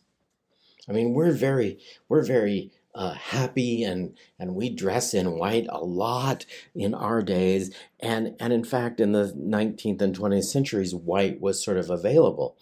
I 0.88 0.92
mean, 0.92 1.14
we're 1.14 1.32
very 1.32 1.78
we're 2.08 2.24
very 2.24 2.72
uh, 2.94 3.14
happy 3.14 3.82
and 3.82 4.16
and 4.38 4.54
we 4.54 4.68
dress 4.68 5.14
in 5.14 5.38
white 5.38 5.66
a 5.70 5.82
lot 5.82 6.44
in 6.74 6.94
our 6.94 7.22
days 7.22 7.74
and 8.00 8.36
and 8.38 8.52
in 8.52 8.64
fact 8.64 9.00
in 9.00 9.12
the 9.12 9.32
19th 9.34 10.02
and 10.02 10.18
20th 10.18 10.44
centuries 10.44 10.94
white 10.94 11.40
was 11.40 11.64
sort 11.64 11.78
of 11.78 11.88
available 11.88 12.56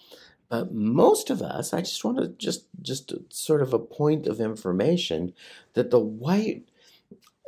but 0.50 0.74
most 0.74 1.30
of 1.30 1.42
us, 1.42 1.72
I 1.72 1.80
just 1.80 2.04
want 2.04 2.18
to 2.18 2.28
just 2.28 2.66
just 2.82 3.14
sort 3.32 3.62
of 3.62 3.72
a 3.74 3.78
point 3.78 4.26
of 4.26 4.40
information 4.40 5.32
that 5.74 5.90
the 5.90 6.00
white 6.00 6.64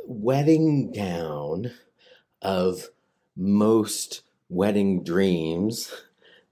wedding 0.07 0.93
gown 0.93 1.73
of 2.43 2.91
most 3.37 4.23
wedding 4.49 5.05
dreams 5.05 5.93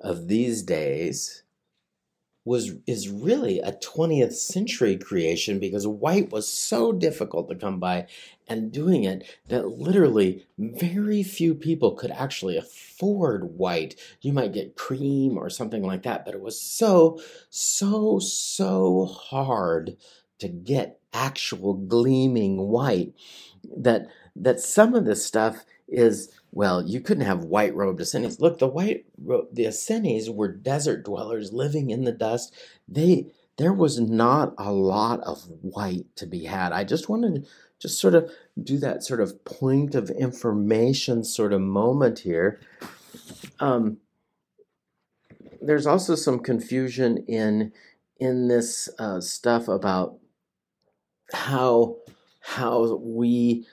of 0.00 0.28
these 0.28 0.62
days 0.62 1.42
was 2.44 2.72
is 2.86 3.08
really 3.08 3.60
a 3.60 3.72
20th 3.72 4.32
century 4.32 4.96
creation 4.96 5.58
because 5.58 5.86
white 5.86 6.30
was 6.32 6.48
so 6.48 6.90
difficult 6.90 7.48
to 7.48 7.54
come 7.54 7.78
by 7.78 8.06
and 8.48 8.72
doing 8.72 9.04
it 9.04 9.24
that 9.48 9.68
literally 9.68 10.46
very 10.58 11.22
few 11.22 11.54
people 11.54 11.92
could 11.92 12.10
actually 12.10 12.56
afford 12.56 13.56
white. 13.56 13.94
You 14.22 14.32
might 14.32 14.54
get 14.54 14.76
cream 14.76 15.36
or 15.36 15.50
something 15.50 15.82
like 15.82 16.02
that 16.04 16.24
but 16.24 16.34
it 16.34 16.40
was 16.40 16.60
so 16.60 17.20
so 17.50 18.18
so 18.18 19.04
hard 19.04 19.96
to 20.38 20.48
get 20.48 20.98
actual 21.12 21.74
gleaming 21.74 22.68
white 22.68 23.12
that 23.76 24.06
that 24.36 24.60
some 24.60 24.94
of 24.94 25.04
this 25.04 25.24
stuff 25.24 25.64
is 25.90 26.30
well, 26.52 26.82
you 26.82 27.00
couldn't 27.00 27.26
have 27.26 27.44
white 27.44 27.74
robed 27.74 28.00
Essenes. 28.00 28.40
Look, 28.40 28.58
the 28.58 28.66
white 28.66 29.04
the 29.18 29.66
Essenes 29.66 30.28
were 30.30 30.48
desert 30.48 31.04
dwellers 31.04 31.52
living 31.52 31.90
in 31.90 32.04
the 32.04 32.12
dust. 32.12 32.54
They 32.88 33.32
there 33.56 33.72
was 33.72 34.00
not 34.00 34.54
a 34.58 34.72
lot 34.72 35.20
of 35.20 35.44
white 35.60 36.06
to 36.16 36.26
be 36.26 36.44
had. 36.44 36.72
I 36.72 36.84
just 36.84 37.08
wanted 37.08 37.44
to 37.44 37.50
just 37.78 38.00
sort 38.00 38.14
of 38.14 38.30
do 38.62 38.78
that 38.78 39.04
sort 39.04 39.20
of 39.20 39.44
point 39.44 39.94
of 39.94 40.10
information 40.10 41.24
sort 41.24 41.52
of 41.52 41.60
moment 41.60 42.20
here. 42.20 42.60
Um, 43.58 43.98
there's 45.60 45.86
also 45.86 46.14
some 46.14 46.38
confusion 46.40 47.18
in 47.28 47.72
in 48.18 48.48
this 48.48 48.88
uh, 48.98 49.20
stuff 49.20 49.68
about 49.68 50.18
how 51.32 51.96
how 52.40 52.96
we 52.96 53.66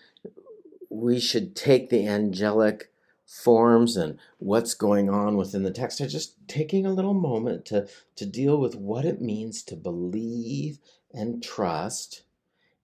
we 0.89 1.20
should 1.20 1.56
take 1.56 1.89
the 1.89 2.08
angelic 2.08 2.91
forms 3.25 3.98
and 3.98 4.17
what's 4.38 4.74
going 4.74 5.10
on 5.10 5.36
within 5.36 5.63
the 5.63 5.72
text. 5.72 6.01
I 6.01 6.08
just 6.08 6.36
taking 6.48 6.86
a 6.86 6.94
little 6.94 7.13
moment 7.13 7.65
to 7.65 7.88
to 8.15 8.25
deal 8.25 8.58
with 8.58 8.75
what 8.75 9.06
it 9.06 9.22
means 9.22 9.63
to 9.63 9.75
believe 9.75 10.79
and 11.13 11.44
trust 11.44 12.24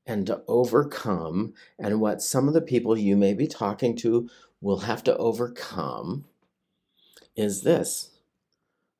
and 0.05 0.27
to 0.27 0.41
overcome 0.47 1.53
and 1.79 2.01
what 2.01 2.21
some 2.21 2.47
of 2.47 2.53
the 2.53 2.61
people 2.61 2.97
you 2.97 3.15
may 3.15 3.33
be 3.33 3.47
talking 3.47 3.95
to 3.95 4.29
will 4.59 4.79
have 4.79 5.03
to 5.03 5.15
overcome 5.17 6.25
is 7.35 7.61
this. 7.61 8.09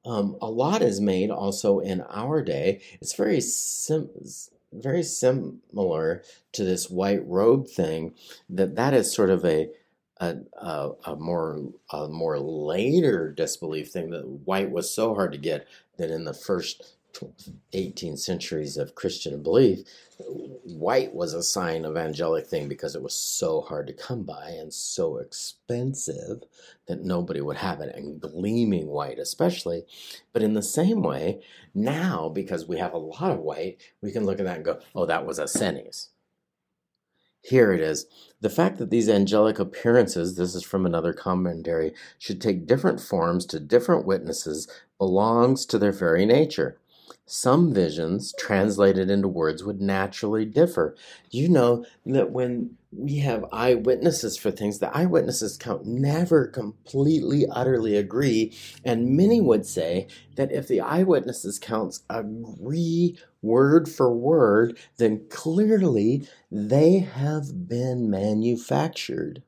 Um, 0.06 0.38
a 0.42 0.50
lot 0.50 0.82
is 0.82 1.00
made 1.00 1.30
also 1.30 1.80
in 1.80 2.02
our 2.10 2.42
day. 2.42 2.82
It's 3.02 3.16
very 3.16 3.40
simple 3.40 4.24
very 4.76 5.04
similar 5.04 6.24
to 6.54 6.64
this 6.64 6.90
white 6.90 7.26
robe 7.28 7.68
thing. 7.68 8.14
That 8.50 8.76
that 8.76 8.94
is 8.94 9.14
sort 9.14 9.30
of 9.30 9.46
a 9.46 9.70
a, 10.18 10.38
a, 10.62 10.92
a, 11.06 11.16
more 11.16 11.60
a 11.92 12.08
more 12.08 12.40
later 12.40 13.32
disbelief 13.32 13.90
thing 13.92 14.12
that 14.12 14.28
white 14.28 14.72
was 14.72 14.94
so 14.94 15.16
hard 15.16 15.32
to 15.34 15.38
get 15.38 15.68
that 15.98 16.12
in 16.12 16.24
the 16.24 16.34
first 16.34 16.96
18 17.74 18.18
centuries 18.18 18.78
of 18.78 18.96
Christian 18.96 19.44
belief, 19.44 19.80
white 20.64 21.14
was 21.14 21.34
a 21.34 21.44
sign 21.44 21.86
of 21.86 21.98
angelic 21.98 22.48
thing 22.48 22.68
because 22.68 22.96
it 22.96 23.02
was 23.02 23.14
so 23.14 23.62
hard 23.62 23.88
to 23.88 23.94
come 23.94 24.24
by 24.24 24.50
and 24.50 24.74
so 24.74 25.18
expensive 25.18 26.44
that 26.88 27.04
nobody 27.04 27.42
would 27.42 27.58
have 27.58 27.82
it, 27.82 27.96
and 27.96 28.22
gleaming 28.22 28.88
white 28.88 29.20
especially. 29.20 29.86
But 30.32 30.44
in 30.44 30.54
the 30.54 30.64
same 30.64 31.02
way, 31.02 31.42
now 31.74 32.30
because 32.30 32.68
we 32.68 32.78
have 32.78 32.94
a 32.94 32.98
lot 32.98 33.32
of 33.32 33.40
white, 33.40 33.78
we 34.02 34.12
can 34.12 34.26
look 34.26 34.40
at 34.40 34.46
that 34.46 34.58
and 34.58 34.66
go, 34.66 34.80
oh, 34.96 35.06
that 35.06 35.26
was 35.26 35.40
Essenes. 35.40 36.10
Here 37.42 37.74
it 37.74 37.82
is. 37.82 38.06
The 38.40 38.50
fact 38.50 38.78
that 38.78 38.90
these 38.90 39.10
angelic 39.10 39.60
appearances, 39.60 40.38
this 40.38 40.56
is 40.56 40.64
from 40.64 40.86
another 40.86 41.12
commentary, 41.12 41.94
should 42.18 42.40
take 42.40 42.66
different 42.66 43.02
forms 43.02 43.46
to 43.48 43.60
different 43.60 44.06
witnesses 44.06 44.68
belongs 44.98 45.66
to 45.66 45.78
their 45.78 45.92
very 45.92 46.26
nature. 46.26 46.78
Some 47.26 47.74
visions 47.74 48.34
translated 48.38 49.10
into 49.10 49.28
words 49.28 49.64
would 49.64 49.82
naturally 49.82 50.46
differ. 50.46 50.96
You 51.32 51.50
know 51.50 51.86
that 52.06 52.32
when 52.32 52.78
we 52.92 53.18
have 53.20 53.46
eyewitnesses 53.52 54.38
for 54.38 54.52
things, 54.52 54.80
the 54.80 54.96
eyewitnesses 54.96 55.58
count 55.58 55.86
never 55.86 56.48
completely, 56.48 57.46
utterly 57.50 57.96
agree. 57.98 58.54
And 58.84 59.18
many 59.18 59.42
would 59.42 59.66
say 59.66 60.08
that 60.36 60.52
if 60.52 60.68
the 60.68 60.82
eyewitnesses 60.82 61.60
counts 61.60 62.04
agree 62.10 63.18
word 63.42 63.90
for 63.90 64.14
word, 64.14 64.78
then 64.98 65.26
clearly 65.30 66.28
they 66.52 67.00
have 67.00 67.68
been 67.68 68.10
manufactured. 68.10 69.44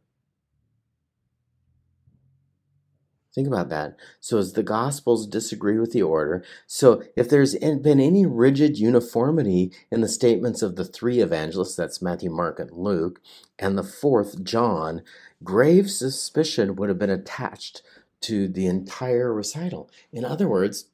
Think 3.35 3.47
about 3.47 3.67
that. 3.67 3.97
So, 4.21 4.37
as 4.37 4.53
the 4.53 4.63
Gospels 4.63 5.27
disagree 5.27 5.77
with 5.77 5.91
the 5.91 6.01
order, 6.01 6.41
so 6.65 7.03
if 7.17 7.27
there's 7.27 7.53
been 7.53 7.99
any 7.99 8.25
rigid 8.25 8.79
uniformity 8.79 9.73
in 9.91 9.99
the 9.99 10.07
statements 10.07 10.61
of 10.61 10.77
the 10.77 10.85
three 10.85 11.19
evangelists, 11.19 11.75
that's 11.75 12.01
Matthew, 12.01 12.29
Mark, 12.29 12.61
and 12.61 12.71
Luke, 12.71 13.19
and 13.59 13.77
the 13.77 13.83
fourth, 13.83 14.41
John, 14.41 15.01
grave 15.43 15.91
suspicion 15.91 16.77
would 16.77 16.87
have 16.87 16.97
been 16.97 17.09
attached 17.09 17.81
to 18.21 18.47
the 18.47 18.67
entire 18.67 19.33
recital. 19.33 19.89
In 20.13 20.23
other 20.23 20.47
words, 20.47 20.85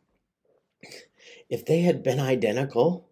if 1.48 1.63
they 1.63 1.81
had 1.81 2.01
been 2.01 2.19
identical, 2.19 3.07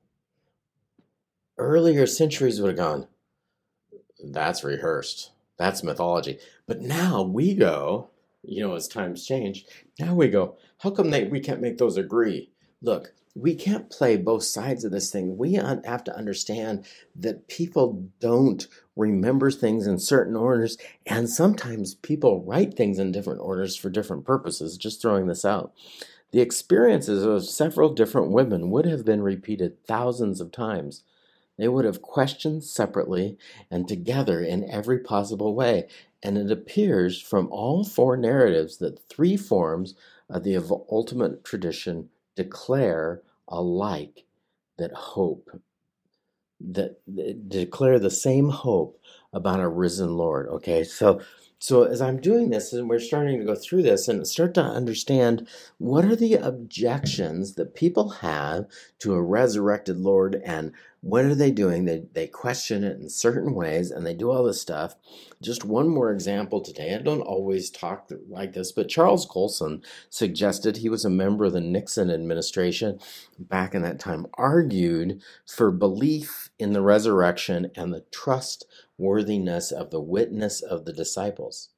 earlier 1.59 2.07
centuries 2.07 2.59
would 2.59 2.69
have 2.69 2.77
gone, 2.77 3.07
that's 4.23 4.63
rehearsed. 4.63 5.31
That's 5.57 5.83
mythology. 5.83 6.39
But 6.65 6.81
now 6.81 7.21
we 7.21 7.53
go, 7.53 8.09
you 8.43 8.61
know, 8.61 8.75
as 8.75 8.87
times 8.87 9.25
change, 9.25 9.65
now 9.99 10.15
we 10.15 10.27
go, 10.27 10.57
how 10.79 10.91
come 10.91 11.09
they, 11.09 11.25
we 11.25 11.39
can't 11.39 11.61
make 11.61 11.77
those 11.77 11.97
agree? 11.97 12.51
Look, 12.81 13.13
we 13.35 13.55
can't 13.55 13.89
play 13.89 14.17
both 14.17 14.43
sides 14.43 14.83
of 14.83 14.91
this 14.91 15.11
thing. 15.11 15.37
We 15.37 15.53
have 15.53 16.03
to 16.03 16.17
understand 16.17 16.85
that 17.15 17.47
people 17.47 18.09
don't 18.19 18.67
remember 18.95 19.51
things 19.51 19.87
in 19.87 19.99
certain 19.99 20.35
orders, 20.35 20.77
and 21.05 21.29
sometimes 21.29 21.95
people 21.95 22.43
write 22.43 22.73
things 22.75 22.99
in 22.99 23.11
different 23.11 23.41
orders 23.41 23.75
for 23.75 23.89
different 23.89 24.25
purposes. 24.25 24.77
Just 24.77 25.01
throwing 25.01 25.27
this 25.27 25.45
out. 25.45 25.73
The 26.31 26.41
experiences 26.41 27.23
of 27.23 27.45
several 27.45 27.93
different 27.93 28.31
women 28.31 28.69
would 28.71 28.85
have 28.85 29.05
been 29.05 29.21
repeated 29.21 29.83
thousands 29.85 30.41
of 30.41 30.51
times. 30.51 31.03
They 31.59 31.69
would 31.69 31.85
have 31.85 32.03
questioned 32.03 32.65
separately 32.65 33.37
and 33.71 33.87
together 33.87 34.41
in 34.41 34.69
every 34.69 34.99
possible 34.99 35.55
way. 35.55 35.89
And 36.23 36.37
it 36.37 36.51
appears 36.51 37.21
from 37.21 37.49
all 37.51 37.85
four 37.85 38.17
narratives 38.17 38.77
that 38.79 39.07
three 39.09 39.37
forms 39.37 39.95
of 40.29 40.45
the 40.45 40.57
ultimate 40.91 41.45
tradition 41.45 42.09
declare 42.35 43.23
alike 43.49 44.25
that 44.79 44.93
hope, 44.93 45.51
that, 46.61 47.01
that 47.07 47.49
declare 47.49 47.99
the 47.99 48.11
same 48.11 48.49
hope 48.49 49.01
about 49.33 49.61
a 49.61 49.69
risen 49.69 50.17
Lord. 50.17 50.47
Okay, 50.49 50.83
so 50.85 51.21
so 51.59 51.83
as 51.83 52.01
I'm 52.01 52.21
doing 52.21 52.49
this 52.49 52.71
and 52.71 52.89
we're 52.89 52.99
starting 52.99 53.37
to 53.37 53.45
go 53.45 53.53
through 53.53 53.83
this 53.83 54.07
and 54.07 54.25
start 54.25 54.53
to 54.53 54.63
understand 54.63 55.47
what 55.77 56.05
are 56.05 56.15
the 56.15 56.35
objections 56.35 57.55
that 57.55 57.75
people 57.75 58.09
have 58.09 58.65
to 58.99 59.13
a 59.13 59.21
resurrected 59.21 59.97
Lord 59.97 60.41
and 60.45 60.71
what 61.01 61.25
are 61.25 61.35
they 61.35 61.51
doing? 61.51 61.85
They, 61.85 62.03
they 62.13 62.27
question 62.27 62.83
it 62.83 62.99
in 62.99 63.09
certain 63.09 63.53
ways 63.53 63.91
and 63.91 64.05
they 64.05 64.13
do 64.13 64.31
all 64.31 64.43
this 64.43 64.61
stuff. 64.61 64.95
Just 65.41 65.63
one 65.63 65.87
more 65.87 66.11
example 66.11 66.61
today. 66.61 66.93
I 66.93 67.01
don't 67.01 67.21
always 67.21 67.69
talk 67.69 68.09
like 68.29 68.53
this, 68.53 68.71
but 68.71 68.89
Charles 68.89 69.25
Colson 69.25 69.81
suggested 70.09 70.77
he 70.77 70.89
was 70.89 71.05
a 71.05 71.09
member 71.09 71.45
of 71.45 71.53
the 71.53 71.61
Nixon 71.61 72.09
administration 72.09 72.99
back 73.37 73.73
in 73.73 73.81
that 73.83 73.99
time, 73.99 74.27
argued 74.33 75.21
for 75.45 75.71
belief 75.71 76.49
in 76.59 76.73
the 76.73 76.81
resurrection 76.81 77.71
and 77.75 77.93
the 77.93 78.03
trustworthiness 78.99 79.71
of 79.71 79.91
the 79.91 80.01
witness 80.01 80.61
of 80.61 80.85
the 80.85 80.93
disciples 80.93 81.69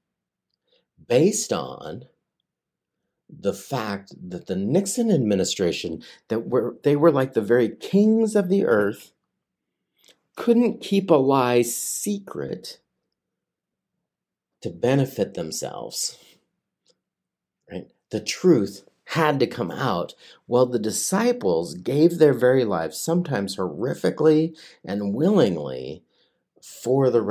based 1.07 1.53
on 1.53 2.05
the 3.29 3.53
fact 3.53 4.13
that 4.29 4.47
the 4.47 4.55
Nixon 4.55 5.09
administration 5.11 6.03
that 6.27 6.47
were 6.47 6.75
they 6.83 6.95
were 6.95 7.11
like 7.11 7.33
the 7.33 7.41
very 7.41 7.69
kings 7.69 8.35
of 8.35 8.49
the 8.49 8.65
earth 8.65 9.13
couldn't 10.35 10.81
keep 10.81 11.09
a 11.09 11.15
lie 11.15 11.61
secret 11.61 12.79
to 14.61 14.69
benefit 14.69 15.33
themselves 15.33 16.17
right? 17.71 17.87
The 18.09 18.19
truth 18.19 18.87
had 19.05 19.39
to 19.39 19.47
come 19.47 19.71
out 19.71 20.13
well 20.47 20.65
the 20.65 20.79
disciples 20.79 21.75
gave 21.75 22.17
their 22.17 22.33
very 22.33 22.65
lives 22.65 22.97
sometimes 22.97 23.55
horrifically 23.55 24.57
and 24.83 25.13
willingly 25.13 26.03
for 26.61 27.09
the 27.09 27.21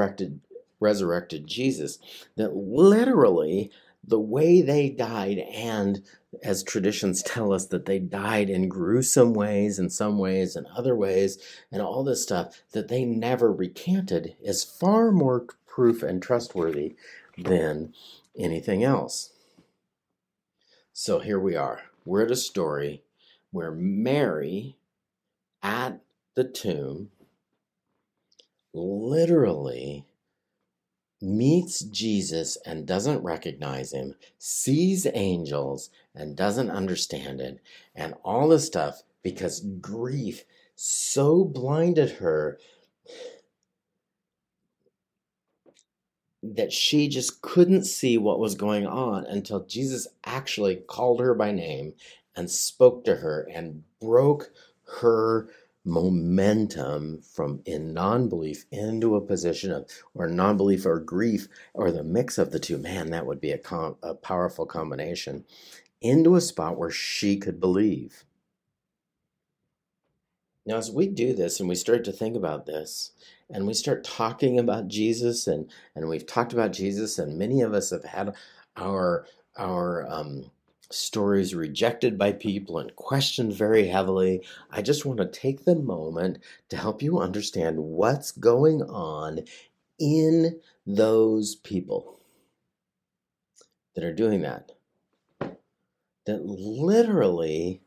resurrected 0.80 1.46
Jesus 1.46 1.98
that 2.36 2.56
literally 2.56 3.70
the 4.02 4.20
way 4.20 4.62
they 4.62 4.88
died, 4.88 5.38
and 5.38 6.02
as 6.42 6.62
traditions 6.62 7.22
tell 7.22 7.52
us 7.52 7.66
that 7.66 7.84
they 7.84 7.98
died 7.98 8.48
in 8.48 8.68
gruesome 8.68 9.34
ways, 9.34 9.78
in 9.78 9.90
some 9.90 10.18
ways, 10.18 10.56
in 10.56 10.66
other 10.74 10.96
ways, 10.96 11.38
and 11.70 11.82
all 11.82 12.02
this 12.02 12.22
stuff 12.22 12.62
that 12.72 12.88
they 12.88 13.04
never 13.04 13.52
recanted 13.52 14.36
is 14.40 14.64
far 14.64 15.12
more 15.12 15.44
proof 15.66 16.02
and 16.02 16.22
trustworthy 16.22 16.94
than 17.36 17.92
anything 18.38 18.82
else. 18.82 19.32
So 20.92 21.18
here 21.18 21.38
we 21.38 21.54
are. 21.54 21.82
We're 22.04 22.24
at 22.24 22.30
a 22.30 22.36
story 22.36 23.02
where 23.50 23.70
Mary 23.70 24.76
at 25.62 26.00
the 26.34 26.44
tomb 26.44 27.10
literally 28.72 30.06
meets 31.22 31.80
Jesus 31.80 32.56
and 32.64 32.86
doesn't 32.86 33.22
recognize 33.22 33.92
him, 33.92 34.14
sees 34.38 35.06
angels 35.12 35.90
and 36.14 36.36
doesn't 36.36 36.70
understand 36.70 37.40
it, 37.40 37.60
and 37.94 38.14
all 38.24 38.48
this 38.48 38.66
stuff 38.66 39.02
because 39.22 39.60
grief 39.80 40.44
so 40.74 41.44
blinded 41.44 42.10
her 42.12 42.58
that 46.42 46.72
she 46.72 47.06
just 47.06 47.42
couldn't 47.42 47.84
see 47.84 48.16
what 48.16 48.40
was 48.40 48.54
going 48.54 48.86
on 48.86 49.26
until 49.26 49.66
Jesus 49.66 50.08
actually 50.24 50.76
called 50.76 51.20
her 51.20 51.34
by 51.34 51.52
name 51.52 51.92
and 52.34 52.50
spoke 52.50 53.04
to 53.04 53.16
her 53.16 53.46
and 53.52 53.82
broke 54.00 54.50
her 55.00 55.50
momentum 55.84 57.22
from 57.22 57.62
in 57.66 57.94
non-belief 57.94 58.66
into 58.72 59.16
a 59.16 59.20
position 59.20 59.72
of 59.72 59.90
or 60.14 60.28
non-belief 60.28 60.86
or 60.86 61.00
grief 61.00 61.48
or 61.74 61.92
the 61.92 62.04
mix 62.04 62.38
of 62.38 62.52
the 62.52 62.60
two 62.60 62.78
man 62.78 63.10
that 63.10 63.26
would 63.26 63.40
be 63.40 63.52
a, 63.52 63.58
com- 63.58 63.96
a 64.02 64.14
powerful 64.14 64.66
combination 64.66 65.44
into 66.02 66.36
a 66.36 66.40
spot 66.40 66.78
where 66.78 66.90
she 66.90 67.36
could 67.38 67.60
believe. 67.60 68.24
Now 70.66 70.76
as 70.76 70.90
we 70.90 71.08
do 71.08 71.34
this 71.34 71.60
and 71.60 71.68
we 71.68 71.74
start 71.74 72.04
to 72.04 72.12
think 72.12 72.36
about 72.36 72.66
this 72.66 73.12
and 73.50 73.66
we 73.66 73.74
start 73.74 74.04
talking 74.04 74.58
about 74.58 74.88
jesus 74.88 75.46
and 75.46 75.70
and 75.94 76.08
we've 76.08 76.26
talked 76.26 76.52
about 76.52 76.72
jesus 76.72 77.18
and 77.18 77.38
many 77.38 77.62
of 77.62 77.74
us 77.74 77.90
have 77.90 78.04
had 78.04 78.34
our 78.76 79.26
our 79.58 80.06
um 80.08 80.50
stories 80.90 81.54
rejected 81.54 82.18
by 82.18 82.32
people 82.32 82.78
and 82.78 82.94
questioned 82.96 83.52
very 83.52 83.86
heavily. 83.86 84.44
I 84.70 84.82
just 84.82 85.04
want 85.04 85.18
to 85.18 85.26
take 85.26 85.64
the 85.64 85.76
moment 85.76 86.38
to 86.68 86.76
help 86.76 87.02
you 87.02 87.18
understand 87.18 87.78
what's 87.78 88.32
going 88.32 88.82
on 88.82 89.40
in 89.98 90.60
those 90.86 91.54
people 91.54 92.20
that 93.94 94.04
are 94.04 94.12
doing 94.12 94.42
that. 94.42 94.72
That 96.26 96.44
literally, 96.44 97.80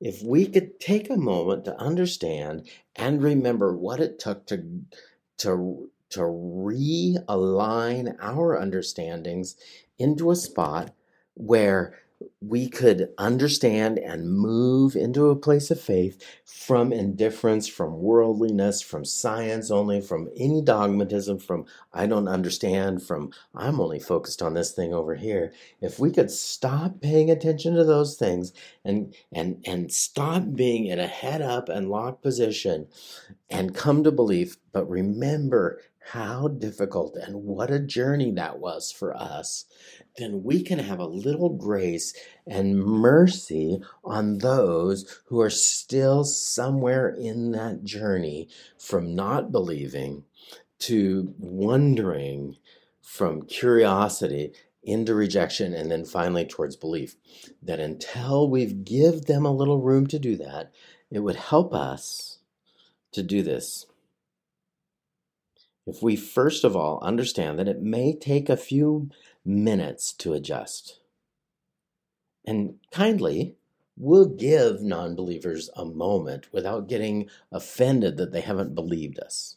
if 0.00 0.22
we 0.22 0.46
could 0.46 0.78
take 0.80 1.08
a 1.08 1.16
moment 1.16 1.64
to 1.64 1.80
understand 1.80 2.68
and 2.94 3.22
remember 3.22 3.76
what 3.76 4.00
it 4.00 4.18
took 4.18 4.46
to, 4.46 4.82
to, 5.38 5.90
to 6.10 6.20
realign 6.20 8.16
our 8.20 8.60
understandings 8.60 9.56
into 9.98 10.30
a 10.30 10.36
spot 10.36 10.92
where 11.36 11.94
we 12.40 12.68
could 12.68 13.10
understand 13.18 13.98
and 13.98 14.32
move 14.32 14.96
into 14.96 15.28
a 15.28 15.36
place 15.36 15.70
of 15.70 15.80
faith 15.80 16.22
from 16.44 16.92
indifference, 16.92 17.68
from 17.68 18.00
worldliness, 18.00 18.80
from 18.80 19.04
science 19.04 19.70
only, 19.70 20.00
from 20.00 20.28
any 20.36 20.62
dogmatism, 20.62 21.38
from 21.38 21.66
I 21.92 22.06
don't 22.06 22.28
understand, 22.28 23.02
from 23.02 23.32
I'm 23.54 23.80
only 23.80 23.98
focused 23.98 24.40
on 24.40 24.54
this 24.54 24.72
thing 24.72 24.94
over 24.94 25.14
here. 25.14 25.52
If 25.80 25.98
we 25.98 26.10
could 26.10 26.30
stop 26.30 27.00
paying 27.00 27.30
attention 27.30 27.74
to 27.74 27.84
those 27.84 28.16
things 28.16 28.52
and 28.84 29.14
and 29.32 29.62
and 29.66 29.92
stop 29.92 30.54
being 30.54 30.86
in 30.86 30.98
a 30.98 31.06
head 31.06 31.42
up 31.42 31.68
and 31.68 31.90
locked 31.90 32.22
position 32.22 32.86
and 33.50 33.74
come 33.74 34.02
to 34.04 34.10
belief, 34.12 34.56
but 34.72 34.88
remember 34.88 35.80
how 36.12 36.46
difficult 36.46 37.16
and 37.16 37.34
what 37.42 37.70
a 37.70 37.80
journey 37.80 38.30
that 38.30 38.60
was 38.60 38.92
for 38.92 39.16
us, 39.16 39.64
then 40.16 40.44
we 40.44 40.62
can 40.62 40.78
have 40.78 41.00
a 41.00 41.06
little 41.06 41.50
grace 41.50 42.14
and 42.46 42.78
mercy 42.78 43.80
on 44.04 44.38
those 44.38 45.20
who 45.26 45.40
are 45.40 45.50
still 45.50 46.22
somewhere 46.22 47.08
in 47.08 47.50
that 47.50 47.82
journey 47.82 48.48
from 48.78 49.16
not 49.16 49.50
believing 49.50 50.22
to 50.78 51.34
wondering, 51.38 52.56
from 53.02 53.42
curiosity 53.42 54.52
into 54.84 55.12
rejection, 55.12 55.74
and 55.74 55.90
then 55.90 56.04
finally 56.04 56.44
towards 56.44 56.76
belief. 56.76 57.16
That 57.60 57.80
until 57.80 58.48
we 58.48 58.64
give 58.66 59.22
them 59.22 59.44
a 59.44 59.52
little 59.52 59.80
room 59.80 60.06
to 60.08 60.20
do 60.20 60.36
that, 60.36 60.70
it 61.10 61.18
would 61.18 61.36
help 61.36 61.74
us 61.74 62.38
to 63.10 63.24
do 63.24 63.42
this 63.42 63.86
if 65.86 66.02
we 66.02 66.16
first 66.16 66.64
of 66.64 66.76
all 66.76 66.98
understand 67.02 67.58
that 67.58 67.68
it 67.68 67.80
may 67.80 68.14
take 68.14 68.48
a 68.48 68.56
few 68.56 69.10
minutes 69.44 70.12
to 70.12 70.32
adjust. 70.32 70.98
And 72.44 72.76
kindly, 72.90 73.56
we'll 73.96 74.26
give 74.26 74.82
non 74.82 75.14
believers 75.14 75.70
a 75.76 75.84
moment 75.84 76.52
without 76.52 76.88
getting 76.88 77.28
offended 77.50 78.16
that 78.16 78.32
they 78.32 78.40
haven't 78.40 78.74
believed 78.74 79.18
us. 79.18 79.56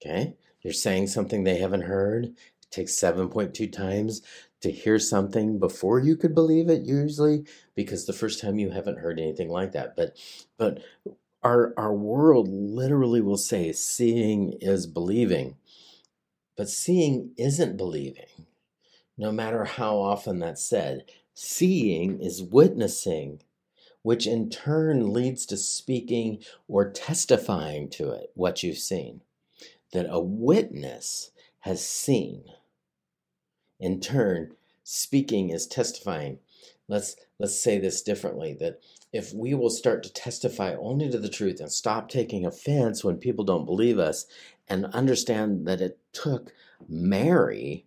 Okay? 0.00 0.34
You're 0.62 0.72
saying 0.72 1.08
something 1.08 1.44
they 1.44 1.58
haven't 1.58 1.82
heard. 1.82 2.24
It 2.24 2.36
takes 2.70 2.92
7.2 2.94 3.72
times 3.72 4.22
to 4.62 4.70
hear 4.70 4.98
something 4.98 5.58
before 5.58 5.98
you 5.98 6.16
could 6.16 6.34
believe 6.34 6.68
it 6.68 6.82
usually 6.82 7.44
because 7.74 8.06
the 8.06 8.12
first 8.12 8.40
time 8.40 8.58
you 8.58 8.70
haven't 8.70 9.00
heard 9.00 9.18
anything 9.18 9.48
like 9.48 9.72
that 9.72 9.96
but 9.96 10.16
but 10.56 10.80
our 11.42 11.74
our 11.76 11.94
world 11.94 12.48
literally 12.48 13.20
will 13.20 13.36
say 13.36 13.72
seeing 13.72 14.54
is 14.60 14.86
believing 14.86 15.56
but 16.56 16.68
seeing 16.68 17.32
isn't 17.36 17.76
believing. 17.76 18.46
No 19.16 19.32
matter 19.32 19.64
how 19.64 19.98
often 19.98 20.38
that's 20.38 20.64
said 20.64 21.06
seeing 21.34 22.20
is 22.20 22.42
witnessing 22.42 23.40
which 24.02 24.26
in 24.26 24.50
turn 24.50 25.12
leads 25.12 25.46
to 25.46 25.56
speaking 25.56 26.42
or 26.68 26.90
testifying 26.90 27.88
to 27.88 28.10
it 28.10 28.30
what 28.34 28.62
you've 28.62 28.78
seen 28.78 29.22
that 29.92 30.06
a 30.10 30.20
witness 30.20 31.30
has 31.60 31.86
seen. 31.86 32.44
In 33.80 34.00
turn 34.00 34.54
speaking 34.84 35.50
is 35.50 35.66
testifying. 35.66 36.38
Let's 36.88 37.16
let's 37.38 37.60
say 37.60 37.78
this 37.78 38.02
differently 38.02 38.54
that 38.60 38.80
if 39.12 39.32
we 39.34 39.54
will 39.54 39.70
start 39.70 40.02
to 40.02 40.12
testify 40.12 40.74
only 40.74 41.10
to 41.10 41.18
the 41.18 41.28
truth 41.28 41.60
and 41.60 41.70
stop 41.70 42.08
taking 42.08 42.46
offense 42.46 43.04
when 43.04 43.18
people 43.18 43.44
don't 43.44 43.66
believe 43.66 43.98
us 43.98 44.26
and 44.68 44.86
understand 44.86 45.66
that 45.66 45.80
it 45.80 45.98
took 46.12 46.52
Mary 46.88 47.84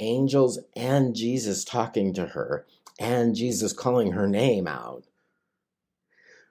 angels 0.00 0.58
and 0.76 1.14
Jesus 1.14 1.64
talking 1.64 2.12
to 2.14 2.26
her 2.26 2.66
and 2.98 3.34
Jesus 3.34 3.72
calling 3.72 4.12
her 4.12 4.28
name 4.28 4.66
out 4.66 5.04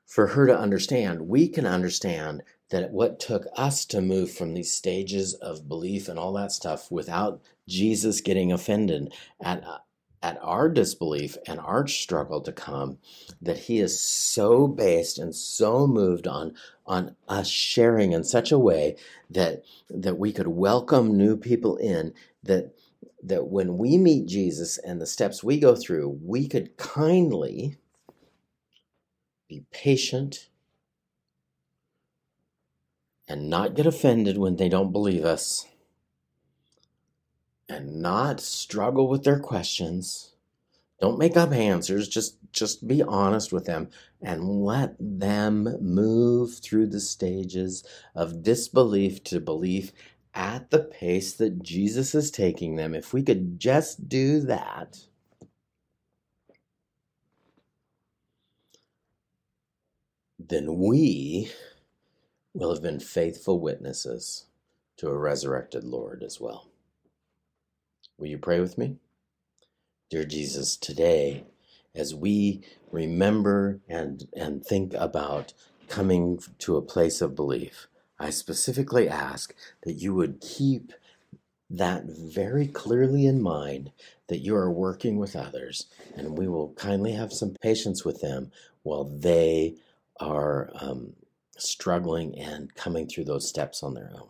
for 0.05 0.27
her 0.27 0.47
to 0.47 0.57
understand 0.57 1.27
we 1.27 1.47
can 1.47 1.65
understand 1.65 2.41
that 2.69 2.91
what 2.91 3.19
took 3.19 3.45
us 3.55 3.85
to 3.85 4.01
move 4.01 4.31
from 4.31 4.53
these 4.53 4.73
stages 4.73 5.33
of 5.35 5.67
belief 5.67 6.07
and 6.07 6.17
all 6.17 6.33
that 6.33 6.51
stuff 6.51 6.89
without 6.91 7.41
Jesus 7.67 8.21
getting 8.21 8.51
offended 8.51 9.13
at 9.41 9.63
uh, 9.63 9.77
at 10.23 10.39
our 10.41 10.69
disbelief 10.69 11.37
and 11.45 11.59
our 11.59 11.85
struggle 11.85 12.39
to 12.39 12.51
come 12.53 12.97
that 13.41 13.59
he 13.59 13.79
is 13.79 13.99
so 13.99 14.67
based 14.67 15.19
and 15.19 15.35
so 15.35 15.85
moved 15.85 16.25
on 16.25 16.55
on 16.87 17.15
us 17.27 17.47
sharing 17.49 18.13
in 18.13 18.23
such 18.23 18.51
a 18.51 18.57
way 18.57 18.95
that 19.29 19.63
that 19.89 20.17
we 20.17 20.31
could 20.31 20.47
welcome 20.47 21.17
new 21.17 21.35
people 21.35 21.75
in 21.75 22.13
that 22.41 22.73
that 23.21 23.47
when 23.47 23.77
we 23.77 23.97
meet 23.97 24.25
Jesus 24.25 24.77
and 24.77 25.01
the 25.01 25.05
steps 25.05 25.43
we 25.43 25.59
go 25.59 25.75
through 25.75 26.17
we 26.23 26.47
could 26.47 26.77
kindly 26.77 27.77
be 29.49 29.65
patient 29.71 30.47
and 33.27 33.49
not 33.49 33.75
get 33.75 33.85
offended 33.85 34.37
when 34.37 34.55
they 34.55 34.69
don't 34.69 34.93
believe 34.93 35.25
us 35.25 35.67
and 37.69 38.01
not 38.01 38.39
struggle 38.41 39.07
with 39.09 39.23
their 39.23 39.39
questions. 39.39 40.35
Don't 41.01 41.19
make 41.19 41.37
up 41.37 41.51
answers, 41.51 42.07
just 42.07 42.37
just 42.53 42.87
be 42.87 43.03
honest 43.03 43.51
with 43.51 43.65
them 43.65 43.89
and 44.21 44.63
let 44.63 44.95
them 44.99 45.65
move 45.81 46.59
through 46.59 46.87
the 46.87 46.99
stages 47.01 47.83
of 48.15 48.43
disbelief 48.43 49.23
to 49.25 49.39
belief 49.41 49.91
at 50.33 50.71
the 50.71 50.79
pace 50.79 51.33
that 51.33 51.63
Jesus 51.63 52.15
is 52.15 52.31
taking 52.31 52.75
them. 52.75 52.95
If 52.95 53.13
we 53.13 53.23
could 53.23 53.59
just 53.59 54.07
do 54.07 54.39
that, 54.41 54.99
then 60.39 60.77
we 60.79 61.51
will 62.53 62.73
have 62.73 62.83
been 62.83 62.99
faithful 62.99 63.59
witnesses 63.59 64.45
to 64.97 65.09
a 65.09 65.17
resurrected 65.17 65.83
Lord 65.83 66.23
as 66.23 66.39
well. 66.41 66.72
Will 68.17 68.27
you 68.27 68.37
pray 68.37 68.59
with 68.59 68.77
me? 68.77 68.97
Dear 70.09 70.25
Jesus, 70.25 70.77
today, 70.77 71.45
as 71.95 72.13
we 72.13 72.61
remember 72.91 73.79
and, 73.89 74.27
and 74.35 74.63
think 74.63 74.93
about 74.93 75.53
coming 75.89 76.39
to 76.59 76.77
a 76.77 76.81
place 76.81 77.21
of 77.21 77.35
belief, 77.35 77.87
I 78.19 78.29
specifically 78.29 79.09
ask 79.09 79.53
that 79.83 79.93
you 79.93 80.13
would 80.13 80.39
keep 80.41 80.93
that 81.69 82.03
very 82.05 82.67
clearly 82.67 83.25
in 83.25 83.41
mind 83.41 83.91
that 84.27 84.39
you 84.39 84.55
are 84.55 84.71
working 84.71 85.17
with 85.17 85.35
others, 85.35 85.87
and 86.15 86.37
we 86.37 86.47
will 86.47 86.73
kindly 86.73 87.13
have 87.13 87.33
some 87.33 87.55
patience 87.61 88.05
with 88.05 88.21
them 88.21 88.51
while 88.83 89.05
they 89.05 89.75
are 90.19 90.69
um, 90.75 91.13
struggling 91.57 92.37
and 92.37 92.75
coming 92.75 93.07
through 93.07 93.25
those 93.25 93.49
steps 93.49 93.81
on 93.81 93.95
their 93.95 94.11
own. 94.13 94.29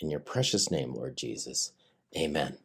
In 0.00 0.10
your 0.10 0.20
precious 0.20 0.70
name, 0.70 0.94
Lord 0.94 1.16
Jesus, 1.16 1.72
amen. 2.16 2.58